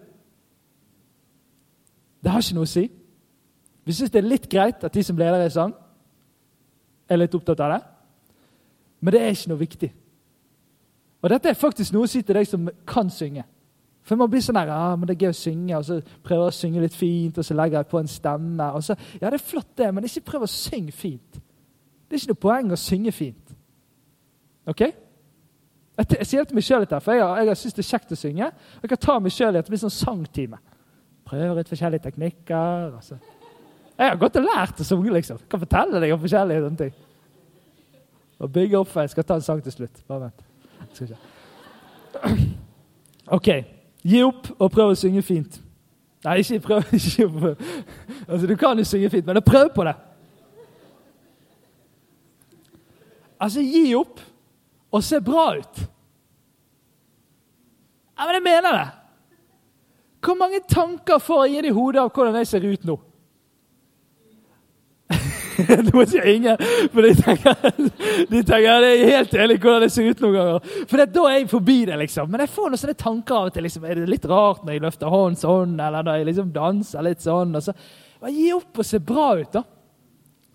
[2.22, 2.86] Det har ikke noe å si.
[3.86, 5.74] Vi syns det er litt greit at de som leder i sang,
[7.06, 7.82] er litt opptatt av det.
[9.00, 9.90] Men det er ikke noe viktig.
[11.26, 13.42] Og dette er faktisk noe å si til deg som kan synge.
[14.06, 16.44] For man blir sånn her, ja, men det er gøy å synge, og så prøver
[16.46, 18.68] jeg å synge litt fint, og så legger jeg på en stemme.
[18.76, 21.40] og så, Ja, det er flott, det, men ikke prøv å synge fint.
[22.06, 23.50] Det er ikke noe poeng å synge fint.
[24.70, 24.84] Ok?
[24.86, 28.14] Jeg, jeg sier det til meg sjøl, for jeg, har- jeg syns det er kjekt
[28.14, 28.46] å synge.
[28.78, 30.62] Og jeg kan ta meg sjøl i at det blir sånn sangtime.
[31.26, 32.94] Prøver ut forskjellige teknikker.
[32.94, 33.18] og så...
[33.98, 35.42] Jeg har gått og lært å synge, liksom.
[35.42, 36.94] Jeg kan fortelle deg om forskjellige sånne ting.
[38.38, 40.04] Og bygge opp for Jeg skal ta en sang til slutt.
[40.06, 40.45] Bare vent.
[40.96, 42.46] Skal ikke.
[43.36, 43.48] OK.
[44.06, 45.58] Gi opp og prøv å synge fint.
[46.24, 46.86] Nei, ikke prøv.
[46.96, 47.26] Ikke.
[48.26, 49.94] Altså, du kan jo synge fint, men prøv på det.
[53.36, 54.22] Altså, gi opp
[54.90, 55.82] og se bra ut.
[58.16, 58.86] Ja, men jeg mener det.
[60.24, 62.96] Hvor mange tanker får jeg inn i hodet av hvordan jeg ser ut nå?
[65.88, 67.60] Noen sier ingen, for de tenker,
[68.32, 70.70] de tenker det er helt enig hvordan det ser ut noen ganger.
[70.90, 72.30] For det, da er jeg forbi det, liksom.
[72.32, 73.66] Men jeg får noen sånne tanker av og til.
[73.66, 77.06] Liksom, er det litt rart når jeg løfter hånden sånn, eller når jeg liksom danser
[77.06, 77.56] litt sånn?
[77.56, 77.76] Og så,
[78.20, 79.62] bare Gi opp og se bra ut, da.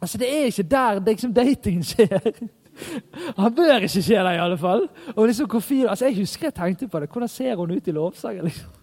[0.01, 2.33] Altså, Det er ikke der det, liksom, datingen skjer.
[3.41, 4.87] Han bør ikke skje der, i alle fall.
[5.15, 7.09] Og liksom, hvor fin, altså, Jeg husker jeg tenkte på det.
[7.11, 8.49] Hvordan ser hun ut i lovsangen?
[8.49, 8.77] liksom?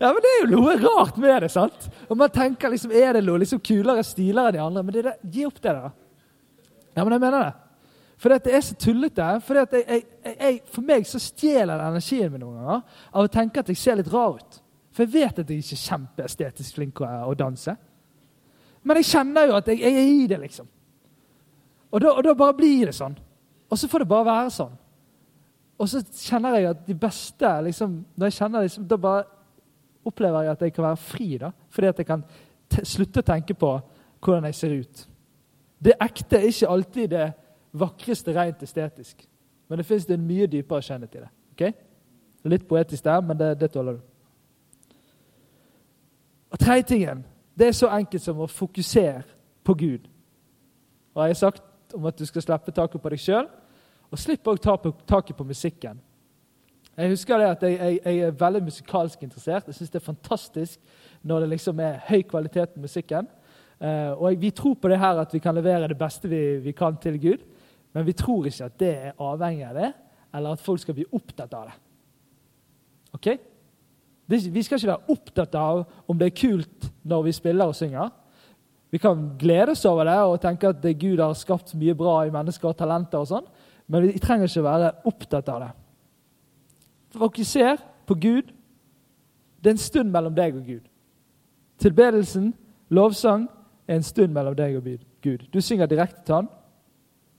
[0.00, 1.50] Ja, men Det er jo noe rart med det.
[1.50, 1.88] sant?
[2.08, 4.82] Og man tenker liksom, Er det noe liksom kulere stiler enn de andre?
[4.82, 5.90] Men det gi opp det da.
[6.96, 7.54] Ja, men jeg mener det.
[8.16, 9.26] For det er så tullete.
[9.44, 13.32] For, jeg, jeg, jeg, for meg så stjeler det energien min noen ganger av å
[13.32, 14.62] tenke at jeg ser litt rar ut.
[14.96, 17.76] For jeg vet at jeg ikke er kjempeestetisk flink å, å danse.
[18.86, 20.68] Men jeg kjenner jo at jeg, jeg er i det, liksom.
[21.92, 23.16] Og da, og da bare blir det sånn.
[23.68, 24.74] Og så får det bare være sånn.
[25.76, 29.24] Og så kjenner jeg at de beste liksom, Når jeg kjenner liksom, Da bare
[30.06, 31.28] opplever jeg at jeg kan være fri.
[31.38, 32.24] da, Fordi at jeg kan
[32.70, 33.72] te- slutte å tenke på
[34.20, 35.08] hvordan jeg ser ut.
[35.84, 37.32] Det ekte er ikke alltid det
[37.76, 39.26] vakreste rent estetisk.
[39.68, 41.28] Men det fins en mye dypere skjønnhet i det.
[41.52, 41.74] ok?
[42.46, 44.00] Litt poetisk der, men det, det tåler du.
[46.50, 47.24] Og tredje tingen,
[47.58, 49.22] det er så enkelt som å fokusere
[49.64, 50.06] på Gud.
[51.14, 53.48] Og jeg har sagt om at du skal slippe taket på deg sjøl,
[54.10, 54.76] og slipp òg ta
[55.08, 55.98] taket på musikken.
[56.96, 59.66] Jeg husker det at jeg, jeg, jeg er veldig musikalsk interessert.
[59.68, 63.28] Jeg syns det er fantastisk når det liksom er høy kvalitet på musikken.
[63.76, 66.72] Eh, og vi tror på det her at vi kan levere det beste vi, vi
[66.72, 67.44] kan til Gud,
[67.92, 69.92] men vi tror ikke at det er avhengig av det,
[70.36, 71.76] eller at folk skal bli opptatt av det.
[73.16, 73.28] Ok?
[74.26, 77.76] Det, vi skal ikke være opptatt av om det er kult når vi spiller og
[77.76, 78.10] synger.
[78.90, 82.32] Vi kan glede oss over det og tenke at Gud har skapt mye bra i
[82.32, 83.48] mennesker og talenter, og sånn,
[83.92, 85.74] men vi trenger ikke være opptatt av det.
[87.18, 87.76] Fokuser
[88.06, 88.52] på Gud.
[89.58, 90.84] Det er en stund mellom deg og Gud.
[91.78, 92.54] Tilbedelsen,
[92.88, 93.48] lovsang,
[93.88, 94.88] er en stund mellom deg og
[95.22, 95.48] Gud.
[95.52, 96.48] Du synger direkte til Han.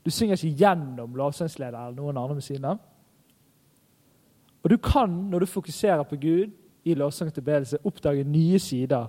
[0.05, 2.77] Du synger ikke gjennom lovsangsleder eller noen andre ved siden av.
[4.63, 6.51] Og du kan, når du fokuserer på Gud
[6.85, 9.07] i lovsang og tilbedelse, oppdage nye sider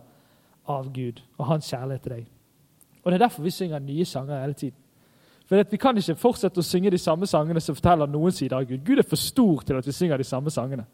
[0.68, 2.26] av Gud og hans kjærlighet til deg.
[3.02, 4.78] Og Det er derfor vi synger nye sanger hele tiden.
[5.48, 8.66] For Vi kan ikke fortsette å synge de samme sangene som forteller noen sider av
[8.68, 8.84] Gud.
[8.84, 10.84] Gud er for stor til at vi synger de samme sangene.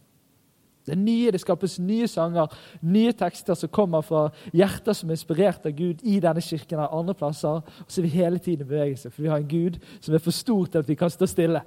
[0.85, 2.53] Det nye, det skapes nye sanger,
[2.85, 6.99] nye tekster som kommer fra hjerter som er inspirert av Gud i denne kirken og
[7.01, 7.65] andre plasser.
[7.65, 10.23] Og så er vi hele tiden i bevegelse, for vi har en Gud som er
[10.23, 11.65] for stor til at vi kan stå stille.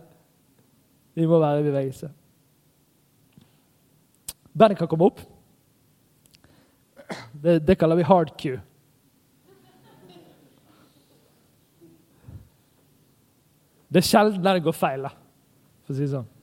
[1.17, 2.12] Vi må være i bevegelse.
[4.58, 5.19] Bandet kan komme opp.
[7.34, 8.62] Det, det kaller vi hard cue.
[13.88, 15.13] Det er sjelden det går feil, da,
[15.86, 16.34] for å si det sånn.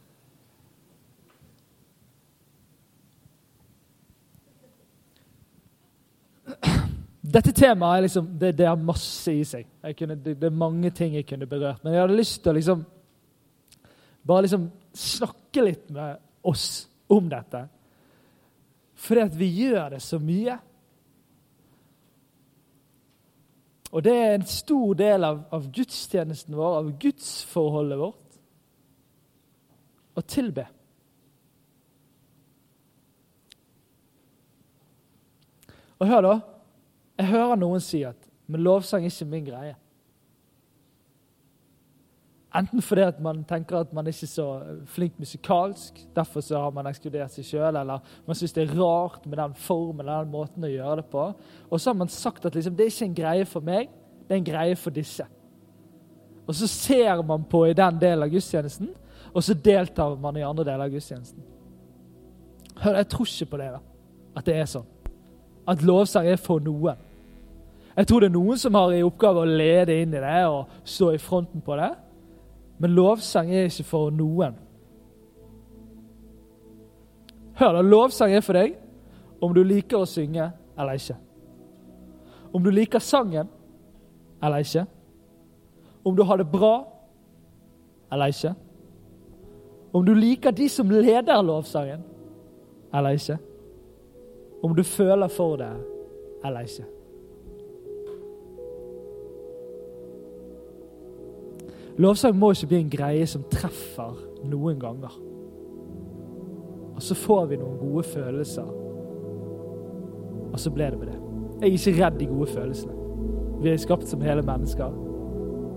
[7.35, 9.66] Dette temaet er liksom, det, det har masse i seg.
[9.98, 11.80] Kunne, det, det er mange ting jeg kunne berørt.
[11.83, 12.85] Men jeg hadde lyst til å liksom,
[14.28, 16.66] bare liksom snakke litt med oss
[17.11, 17.64] om dette.
[19.07, 20.59] Fordi at vi gjør det så mye.
[23.94, 28.38] Og det er en stor del av, av gudstjenesten vår, av gudsforholdet vårt,
[30.14, 30.66] å tilbe.
[36.02, 36.35] Og hør, da.
[37.22, 38.18] Jeg hører noen si at
[38.50, 39.77] men lovsang er ikke min greie.
[42.55, 44.46] Enten fordi man tenker at man ikke er så
[44.87, 49.25] flink musikalsk, derfor så har man ekskludert seg sjøl, eller man syns det er rart
[49.27, 51.25] med den formen den måten å gjøre det på.
[51.67, 53.90] Og så har man sagt at liksom, det er ikke en greie for meg,
[54.29, 55.27] det er en greie for disse.
[56.46, 58.92] Og så ser man på i den delen av gudstjenesten,
[59.35, 61.42] og så deltar man i andre deler av gudstjenesten.
[62.85, 63.83] Hør, Jeg tror ikke på det, da.
[64.37, 64.87] At det er sånn.
[65.67, 67.02] At lovsang er for noen.
[67.96, 70.71] Jeg tror det er noen som har i oppgave å lede inn i det og
[70.85, 71.92] stå i fronten på det.
[72.79, 74.56] Men lovsang er ikke for noen.
[77.54, 77.83] Hør, da.
[77.87, 78.75] Lovsang er for deg
[79.44, 81.16] om du liker å synge eller ikke.
[82.54, 83.50] Om du liker sangen
[84.42, 84.85] eller ikke.
[86.04, 86.75] Om du har det bra
[88.12, 88.54] eller ikke.
[89.94, 92.02] Om du liker de som leder lovsangen
[92.94, 93.38] eller ikke.
[94.64, 95.70] Om du føler for det
[96.44, 96.93] eller ikke.
[101.98, 104.16] Lovsang må ikke bli en greie som treffer
[104.50, 105.14] noen ganger.
[106.94, 108.66] Og så får vi noen gode følelser,
[110.50, 111.18] og så ble det med det.
[111.60, 112.96] Jeg er ikke redd de gode følelsene.
[113.62, 114.96] Vi er skapt som hele mennesker.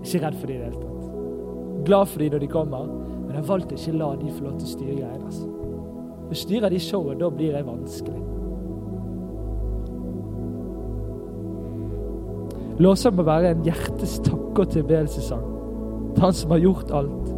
[0.02, 1.84] Ikke redd for de i det hele tatt.
[1.86, 4.46] Glad for de når de kommer, men jeg har valgt å ikke la de få
[4.46, 5.28] lov til å styre greiene.
[5.28, 5.52] Altså.
[6.28, 8.24] Hvis styrer de showet, da blir jeg vanskelig.
[12.82, 15.57] Lovsang må være en hjertes takke- og tilbedelsessang
[16.20, 17.34] Han som har gjort alt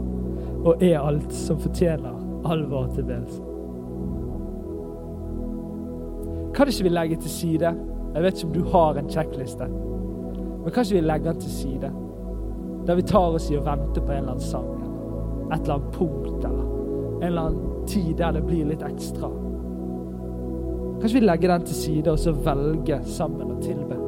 [0.65, 3.43] og er alt som fortjener all vår tilbedelse.
[6.55, 7.75] Kan ikke vi legge til side
[8.15, 9.67] Jeg vet ikke om du har en sjekkliste,
[10.65, 11.91] men kan ikke vi legge den til side?
[12.87, 14.67] Der vi tar oss i å vente på en eller annen sang,
[15.53, 16.65] et eller annet punkt, eller
[17.21, 19.31] en eller annen tid der det blir litt ekstra.
[21.01, 24.01] Kanskje vi legger den til side og så velger sammen å tilbe.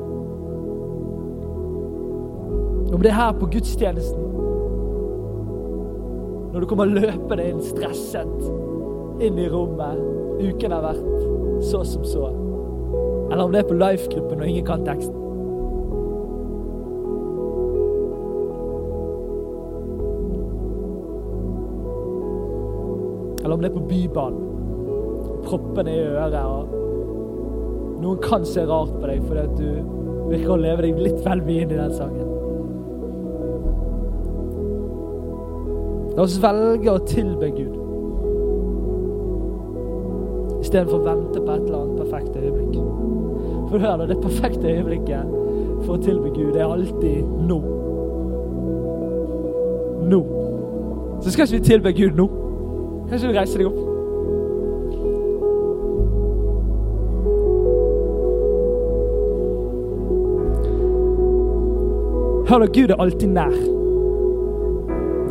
[2.92, 4.32] Om det er her på gudstjenesten,
[6.53, 10.00] når du kommer løpende inn stresset inn i rommet,
[10.42, 12.28] uken har vært så som så,
[13.30, 15.18] eller om det er på life-gruppen og ingen kan teksten.
[23.42, 24.48] Eller om det er på Bybanen.
[25.42, 26.34] Proppene i øret.
[26.34, 26.68] og
[28.03, 31.42] Noen kan se rart på deg fordi at du virker å leve deg litt vel
[31.46, 32.32] mye inn i den sangen.
[36.16, 37.78] La oss velge å tilbe Gud
[40.62, 42.76] istedenfor å vente på et eller annet perfekt øyeblikk.
[43.68, 45.32] For hør da, det perfekte øyeblikket
[45.82, 47.58] for å tilbe Gud er alltid nå.
[50.12, 50.20] Nå.
[51.22, 52.28] Så skal ikke vi tilbe Gud nå.
[53.10, 53.80] Kanskje du reiser deg opp?
[62.48, 63.82] Hør da, Gud er alltid nær.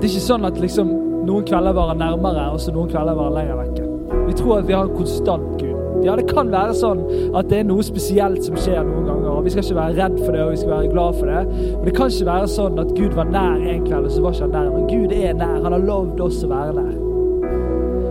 [0.02, 0.88] Det er ikke sånn at liksom
[1.28, 3.90] noen kvelder varer nærmere, og så noen kvelder varer lenger vekke.
[4.26, 5.76] Vi tror at vi har en konstant Gud.
[6.02, 7.04] Ja, det kan være sånn
[7.38, 9.28] at det er noe spesielt som skjer noen ganger.
[9.30, 11.42] og Vi skal ikke være redd for det og vi skal være glad for det.
[11.68, 14.34] Men det kan ikke være sånn at Gud var nær en kveld, og så var
[14.34, 14.72] ikke han nær.
[14.74, 15.60] Men Gud er nær.
[15.68, 16.96] Han har lovd oss å være nær.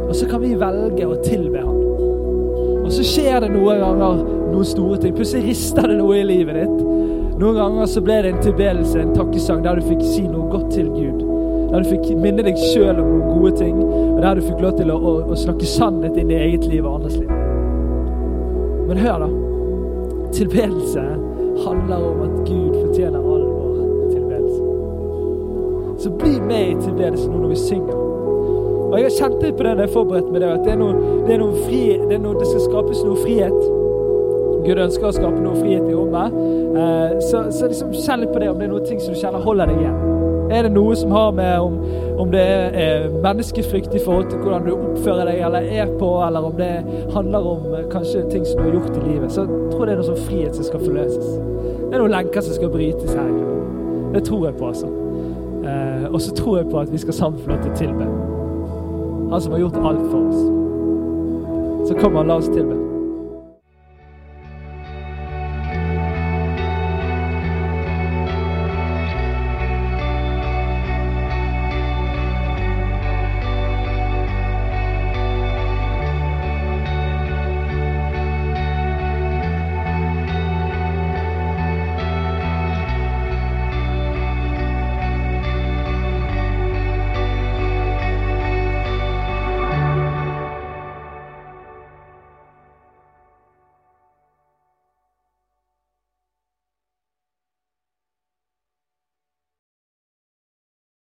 [0.05, 1.83] Og så kan vi velge å tilbe han.
[2.85, 4.23] Og så skjer det noen ganger
[4.53, 5.17] noen store ting.
[5.19, 6.87] Plutselig rister det noe i livet ditt.
[7.41, 10.71] Noen ganger så ble det en tilbedelse, en takkesang, der du fikk si noe godt
[10.77, 11.40] til Gud.
[11.71, 14.75] Der du fikk minne deg sjøl om noen gode ting, og der du fikk lov
[14.79, 17.31] til å, å, å snakke sannhet inn i eget liv og andres liv.
[18.91, 19.31] Men hør, da.
[20.35, 21.05] Tilbedelse
[21.65, 24.63] handler om at Gud fortjener all vår tilbedelse.
[26.03, 28.07] Så bli med i tilbedelse nå når vi synger.
[28.91, 30.81] Og Jeg har kjent litt på det når jeg forberedte meg det, at det, er
[30.81, 33.61] noe, det, er noe fri, det, er noe, det skal skapes noe frihet.
[34.65, 36.35] Gud ønsker å skape noe frihet i rommet.
[36.81, 39.23] Eh, så, så liksom kjenn litt på det, om det er noen ting som du
[39.23, 40.20] kjenner holder deg igjen.
[40.51, 41.77] Er det noe som har med om,
[42.19, 46.49] om det er menneskefrykt i forhold til hvordan du oppfører deg eller er på, eller
[46.49, 46.73] om det
[47.15, 49.95] handler om eh, kanskje ting som du har gjort i livet, så jeg tror det
[49.95, 51.31] er noe sånn frihet som skal forløses.
[51.87, 53.31] Det er noen lenker som skal brytes her.
[54.11, 54.91] Det tror jeg på, altså.
[55.71, 58.13] Eh, og så tror jeg på at vi skal sammen få lov til å tilbe.
[59.31, 60.47] Han som har gjort alt for oss.
[61.89, 62.90] Så kom han, la oss tilbe.